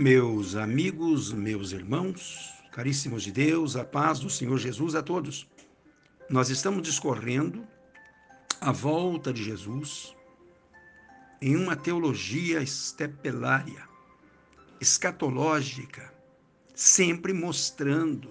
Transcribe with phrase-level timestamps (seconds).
[0.00, 5.50] Meus amigos, meus irmãos, caríssimos de Deus, a paz do Senhor Jesus a todos.
[6.30, 7.66] Nós estamos discorrendo
[8.60, 10.14] a volta de Jesus
[11.42, 13.88] em uma teologia estepelária,
[14.80, 16.14] escatológica,
[16.76, 18.30] sempre mostrando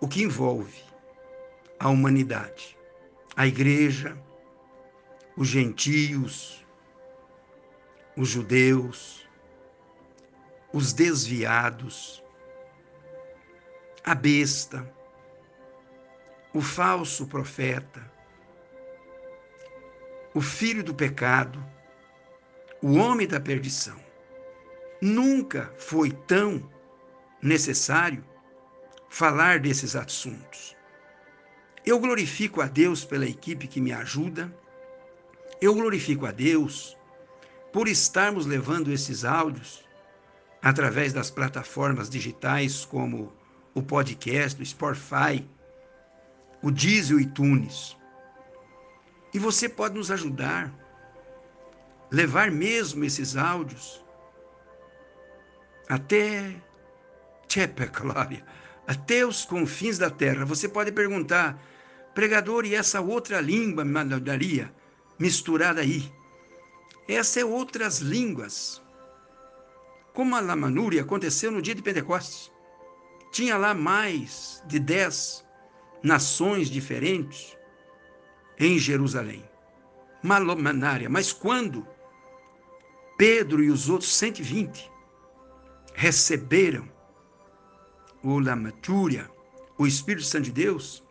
[0.00, 0.82] o que envolve
[1.78, 2.76] a humanidade,
[3.36, 4.20] a igreja,
[5.36, 6.66] os gentios,
[8.16, 9.23] os judeus,
[10.74, 12.20] os desviados,
[14.04, 14.92] a besta,
[16.52, 18.02] o falso profeta,
[20.34, 21.64] o filho do pecado,
[22.82, 23.96] o homem da perdição.
[25.00, 26.68] Nunca foi tão
[27.40, 28.24] necessário
[29.08, 30.76] falar desses assuntos.
[31.86, 34.52] Eu glorifico a Deus pela equipe que me ajuda,
[35.60, 36.98] eu glorifico a Deus
[37.72, 39.83] por estarmos levando esses áudios
[40.64, 43.30] através das plataformas digitais como
[43.74, 45.46] o podcast, o Spotify,
[46.62, 47.94] o Diesel e Tunes.
[49.34, 50.72] E você pode nos ajudar,
[52.10, 54.02] levar mesmo esses áudios
[55.86, 56.56] até
[57.46, 58.42] Tchepa, Glória,
[58.86, 60.46] até os confins da terra.
[60.46, 61.62] Você pode perguntar,
[62.14, 64.72] pregador, e essa outra língua mandaria
[65.18, 66.10] misturada aí?
[67.06, 68.82] Essa é outras línguas
[70.14, 72.50] como a Lamanúria aconteceu no dia de Pentecostes.
[73.32, 75.44] Tinha lá mais de dez
[76.02, 77.58] nações diferentes
[78.58, 79.44] em Jerusalém.
[80.22, 81.10] Malomanária.
[81.10, 81.86] Mas quando
[83.18, 84.90] Pedro e os outros 120
[85.94, 86.88] receberam
[88.22, 89.28] o Lamatúria,
[89.76, 91.04] o Espírito Santo de Deus,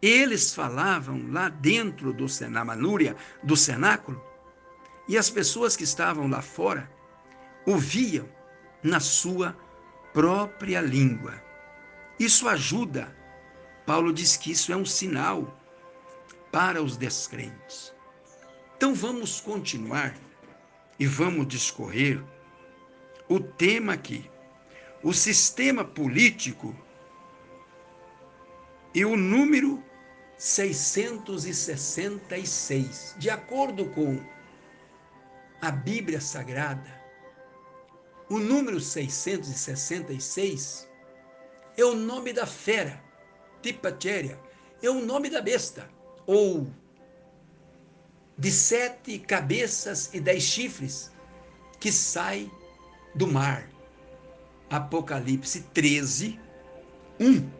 [0.00, 4.20] eles falavam lá dentro do Senamanúria, do cenáculo,
[5.06, 6.97] e as pessoas que estavam lá fora
[7.68, 8.26] ouviam
[8.82, 9.54] na sua
[10.14, 11.34] própria língua.
[12.18, 13.14] Isso ajuda.
[13.84, 15.54] Paulo diz que isso é um sinal
[16.50, 17.92] para os descrentes.
[18.76, 20.16] Então vamos continuar
[20.98, 22.24] e vamos discorrer
[23.28, 24.30] o tema aqui.
[25.02, 26.74] O sistema político
[28.94, 29.84] e o número
[30.38, 33.14] 666.
[33.18, 34.18] De acordo com
[35.60, 36.97] a Bíblia Sagrada,
[38.28, 40.88] o número 666
[41.76, 43.02] é o nome da fera,
[43.62, 44.38] Tipacheria,
[44.82, 45.88] é o nome da besta,
[46.26, 46.66] ou
[48.36, 51.10] de sete cabeças e dez chifres,
[51.80, 52.50] que sai
[53.14, 53.68] do mar.
[54.70, 56.38] Apocalipse 13,
[57.18, 57.50] 1.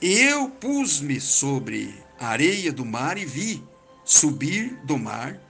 [0.00, 3.64] Eu pus-me sobre a areia do mar e vi
[4.04, 5.40] subir do mar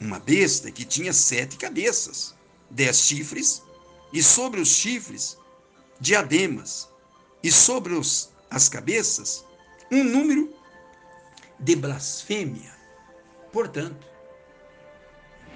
[0.00, 2.36] uma besta que tinha sete cabeças
[2.72, 3.62] dez chifres,
[4.12, 5.38] e sobre os chifres,
[6.00, 6.88] diademas,
[7.42, 9.44] e sobre os, as cabeças,
[9.90, 10.52] um número
[11.60, 12.72] de blasfêmia.
[13.52, 14.06] Portanto,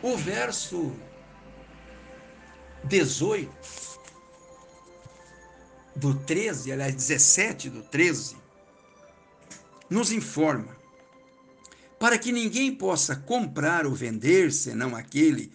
[0.03, 0.95] o verso
[2.85, 3.51] 18
[5.97, 8.37] do 13, aliás, 17 do 13,
[9.89, 10.77] nos informa
[11.99, 15.51] para que ninguém possa comprar ou vender senão aquele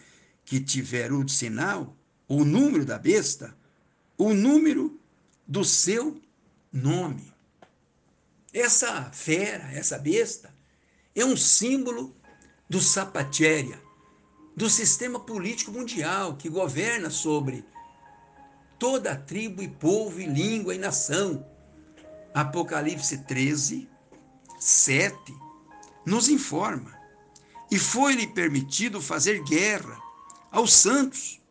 [0.45, 1.95] que tiver o sinal,
[2.27, 3.55] o número da besta,
[4.17, 4.99] o número
[5.47, 6.21] do seu
[6.71, 7.33] nome.
[8.53, 10.53] Essa fera, essa besta,
[11.15, 12.15] é um símbolo
[12.69, 13.81] do sapatéria,
[14.55, 17.65] do sistema político mundial que governa sobre
[18.77, 21.45] toda a tribo e povo e língua e nação.
[22.33, 23.89] Apocalipse 13,
[24.59, 25.15] 7
[26.05, 26.97] nos informa.
[27.69, 29.97] E foi-lhe permitido fazer guerra
[30.51, 31.41] aos santos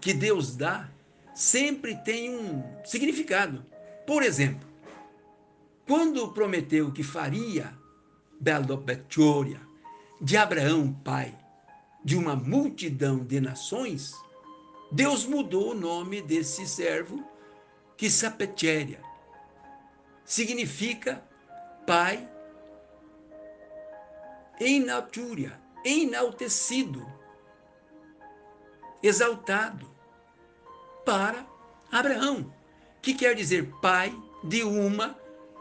[0.01, 0.89] que Deus dá
[1.35, 3.65] sempre têm um significado.
[4.07, 4.69] Por exemplo,
[5.87, 7.73] quando prometeu que faria
[8.41, 9.61] Belopetioria
[10.21, 11.37] de Abraão, pai,
[12.05, 14.15] de uma multidão de nações,
[14.91, 17.25] Deus mudou o nome desse servo,
[17.97, 19.01] que Sapetéria
[20.25, 21.23] significa
[21.87, 22.29] pai
[24.61, 27.07] em natura, enaltecido,
[29.03, 29.91] exaltado
[31.05, 31.47] para
[31.91, 32.53] Abraão,
[33.01, 34.15] que quer dizer pai
[34.45, 35.19] de uma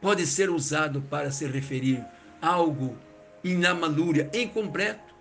[0.00, 2.04] pode ser usado para se referir
[2.40, 2.96] a algo
[3.52, 5.14] inamalúria, incompleto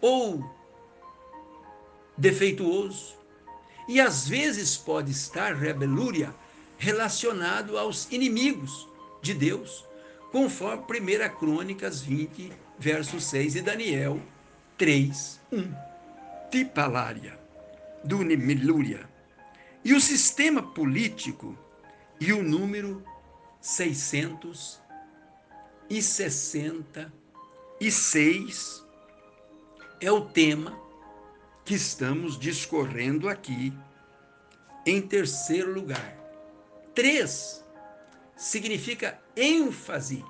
[0.00, 0.44] ou
[2.16, 3.18] defeituoso.
[3.88, 6.34] E às vezes pode estar rebelúria
[6.78, 8.88] relacionado aos inimigos
[9.20, 9.84] de Deus,
[10.30, 14.20] conforme 1 Crônicas 20, verso 6 e Daniel
[14.78, 15.74] 3, 1.
[16.50, 17.38] Tipalária,
[18.02, 19.08] Dunimilúria.
[19.84, 21.56] E o sistema político
[22.18, 23.02] e o número
[27.80, 28.86] 666
[30.02, 30.78] é o tema
[31.64, 33.72] que estamos discorrendo aqui
[34.84, 36.14] em terceiro lugar.
[36.94, 37.64] Três
[38.36, 40.22] significa ênfase.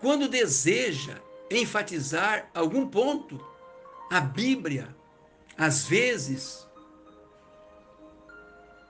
[0.00, 1.20] Quando deseja
[1.50, 3.44] enfatizar algum ponto,
[4.08, 4.94] a Bíblia,
[5.58, 6.68] às vezes,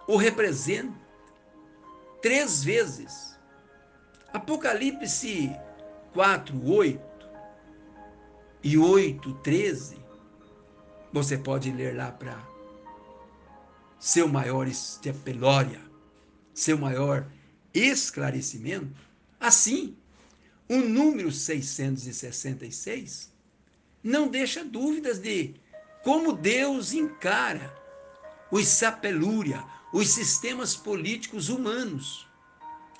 [0.06, 1.00] o representa
[2.21, 3.38] três vezes.
[4.32, 5.50] Apocalipse
[6.12, 7.09] 4, 8
[8.62, 9.96] e 8, 13,
[11.12, 12.38] você pode ler lá para
[13.98, 15.80] seu maior estepelória,
[16.54, 17.26] seu maior
[17.72, 19.00] esclarecimento.
[19.38, 19.96] Assim,
[20.68, 23.32] o número 666
[24.02, 25.54] não deixa dúvidas de
[26.02, 27.74] como Deus encara
[28.50, 32.26] os sapelúria, os sistemas políticos humanos.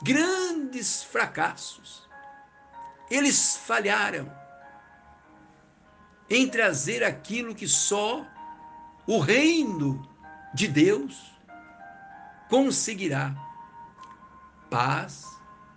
[0.03, 2.09] Grandes fracassos.
[3.11, 4.40] Eles falharam
[6.31, 8.25] em trazer aquilo que só
[9.07, 10.09] o reino
[10.55, 11.35] de Deus
[12.49, 13.35] conseguirá:
[14.71, 15.27] paz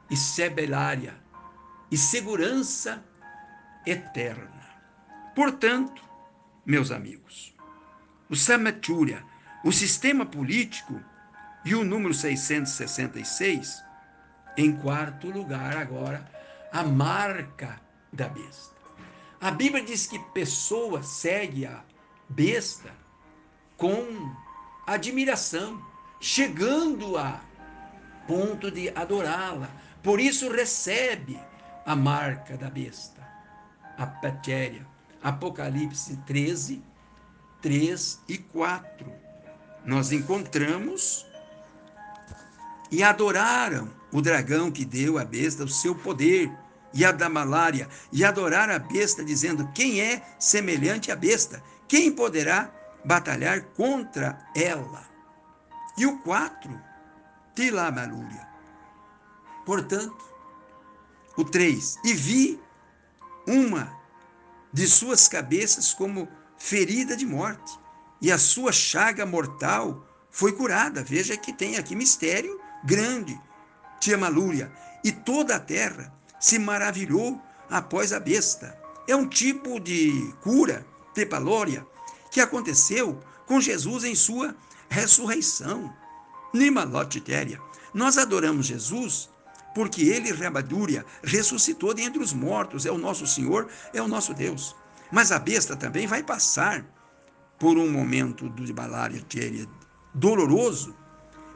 [0.10, 1.16] e sebelária
[1.92, 3.04] e segurança
[3.86, 4.64] eterna.
[5.36, 6.02] Portanto,
[6.66, 7.54] meus amigos,
[8.30, 9.34] o Samachurya
[9.64, 11.02] o sistema político
[11.64, 13.82] e o número 666,
[14.58, 16.30] em quarto lugar, agora,
[16.72, 17.80] a marca
[18.12, 18.73] da besta.
[19.44, 21.84] A Bíblia diz que pessoa segue a
[22.30, 22.94] besta
[23.76, 24.34] com
[24.88, 25.86] admiração,
[26.22, 27.42] chegando a
[28.26, 29.70] ponto de adorá-la.
[30.02, 31.38] Por isso recebe
[31.86, 33.22] a marca da besta,
[33.98, 34.88] a patéria.
[35.22, 36.82] Apocalipse 13,
[37.62, 39.12] 3 e 4
[39.84, 41.26] nós encontramos
[42.90, 46.50] e adoraram o dragão que deu à besta o seu poder
[46.94, 51.64] e a da malária, e adoraram a besta, dizendo: Quem é semelhante à besta?
[51.88, 52.72] Quem poderá
[53.04, 55.04] batalhar contra ela?
[55.98, 56.82] E o 4,
[57.56, 58.48] Tilamalúria.
[59.66, 60.24] Portanto,
[61.36, 62.62] o 3, e vi
[63.48, 63.92] uma
[64.72, 67.80] de suas cabeças como ferida de morte,
[68.22, 71.04] e a sua chaga mortal foi curada.
[71.04, 73.40] Veja que tem aqui mistério grande.
[74.00, 74.72] Tia Malúria.
[75.04, 78.78] E toda a terra se maravilhou após a besta.
[79.08, 81.88] É um tipo de cura, tepalória,
[82.30, 84.54] que aconteceu com Jesus em sua
[84.90, 85.94] ressurreição.
[86.54, 87.62] Nimalotitéria.
[87.94, 89.30] Nós adoramos Jesus
[89.74, 94.76] porque ele, Rabadúria, ressuscitou dentre os mortos, é o nosso Senhor, é o nosso Deus.
[95.10, 96.86] Mas a besta também vai passar
[97.58, 99.24] por um momento de balária
[100.14, 100.94] doloroso,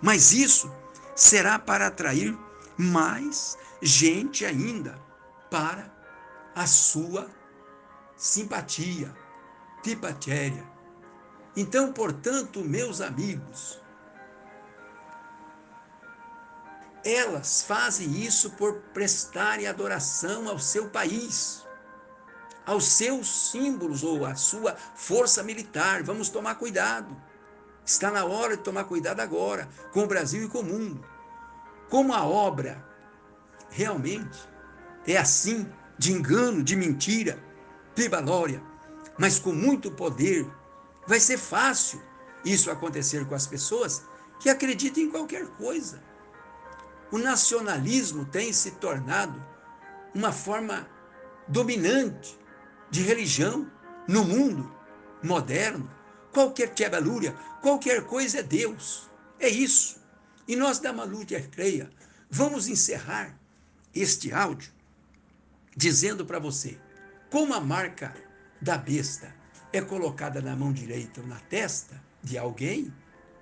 [0.02, 0.72] mas isso
[1.14, 2.38] será para atrair
[2.78, 5.00] mais gente ainda
[5.50, 5.92] para
[6.56, 7.30] a sua
[8.16, 9.16] simpatia,
[9.84, 10.66] tipatéria,
[11.56, 13.82] Então, portanto, meus amigos,
[17.04, 21.66] elas fazem isso por prestarem adoração ao seu país,
[22.66, 26.04] aos seus símbolos ou à sua força militar.
[26.04, 27.16] Vamos tomar cuidado.
[27.84, 31.04] Está na hora de tomar cuidado agora com o Brasil e com o mundo.
[31.90, 32.86] Como a obra
[33.70, 34.38] realmente
[35.06, 37.42] é assim, de engano, de mentira,
[37.96, 38.62] de balória,
[39.18, 40.46] mas com muito poder
[41.08, 42.04] Vai ser fácil
[42.44, 44.04] isso acontecer com as pessoas
[44.42, 46.04] que acreditam em qualquer coisa.
[47.10, 49.42] O nacionalismo tem se tornado
[50.14, 50.86] uma forma
[51.48, 52.38] dominante
[52.92, 53.72] de religião
[54.06, 54.70] no mundo
[55.24, 55.90] moderno.
[56.34, 57.32] Qualquer tchebalúria,
[57.62, 59.10] qualquer coisa é Deus.
[59.40, 60.02] É isso.
[60.46, 61.90] E nós da Malúria Creia
[62.30, 63.40] vamos encerrar
[63.94, 64.72] este áudio
[65.76, 66.78] dizendo para você
[67.30, 68.14] como a marca
[68.62, 69.34] da besta
[69.72, 72.94] é colocada na mão direita ou na testa de alguém,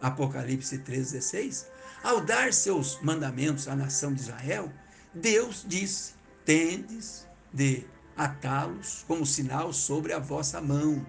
[0.01, 1.67] Apocalipse 3,16,
[2.03, 4.71] ao dar seus mandamentos à nação de Israel,
[5.13, 7.85] Deus disse: tendes de
[8.15, 11.05] atá-los como sinal sobre a vossa mão.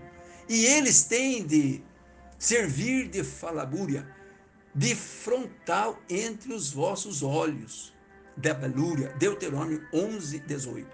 [0.48, 1.82] E eles têm de
[2.38, 4.08] servir de falabúria,
[4.74, 7.92] de frontal entre os vossos olhos.
[8.36, 10.86] Debelúria, Deuteronômio 11, 18.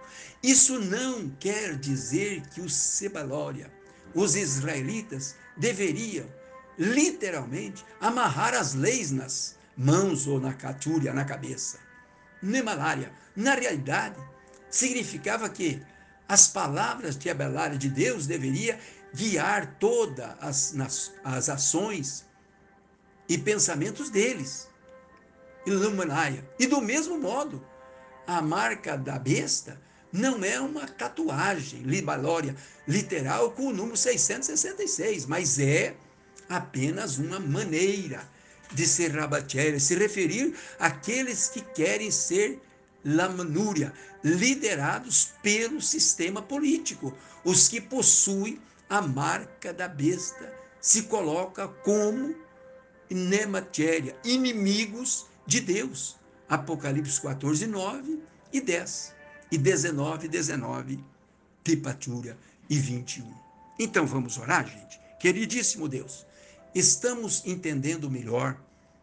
[0.42, 3.70] Isso não quer dizer que o Sebalória,
[4.14, 6.26] os israelitas deveriam
[6.78, 11.78] literalmente amarrar as leis nas mãos ou na catúria, na cabeça.
[12.42, 14.16] Nemalária, na realidade,
[14.70, 15.82] significava que
[16.28, 18.78] as palavras de Abelária de Deus deveria
[19.14, 22.24] guiar todas as, as ações
[23.28, 24.68] e pensamentos deles.
[25.64, 27.64] E do mesmo modo,
[28.26, 29.80] a marca da besta
[30.12, 32.54] não é uma tatuagem libalória
[32.86, 35.94] literal com o número 666, mas é
[36.48, 38.28] apenas uma maneira
[38.72, 42.60] de ser rabatéria, se referir àqueles que querem ser
[43.04, 43.92] lamanúria,
[44.22, 47.16] liderados pelo sistema político.
[47.44, 52.34] Os que possuem a marca da besta se coloca como
[53.10, 56.16] nematéria, inimigos de Deus.
[56.48, 58.20] Apocalipse 14, 9
[58.52, 59.14] e 10
[59.50, 61.04] e 19, 19,
[61.64, 62.36] Tipatura
[62.68, 63.32] e 21.
[63.78, 65.00] Então vamos orar, gente?
[65.18, 66.26] Queridíssimo Deus,
[66.74, 68.58] estamos entendendo melhor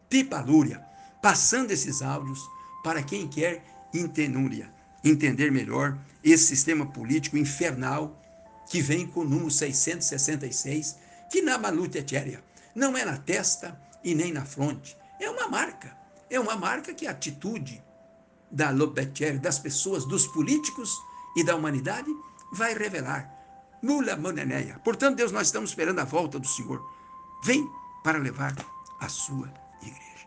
[0.10, 0.84] Tipalúria,
[1.22, 2.40] passando esses áudios
[2.84, 4.72] para quem quer entendúria,
[5.04, 8.20] entender melhor esse sistema político infernal
[8.70, 10.98] que vem com o número 666,
[11.32, 12.44] que na malutetéria
[12.76, 15.99] não é na testa e nem na fronte, é uma marca.
[16.30, 17.84] É uma marca que a atitude
[18.52, 20.98] da Lobetier, das pessoas, dos políticos
[21.36, 22.10] e da humanidade,
[22.52, 23.30] vai revelar.
[23.82, 24.80] Mula moneneia.
[24.84, 26.84] Portanto, Deus, nós estamos esperando a volta do Senhor.
[27.44, 27.68] Vem
[28.04, 28.54] para levar
[29.00, 30.09] a sua igreja.